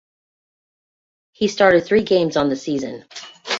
[1.31, 3.05] He started three games on the season.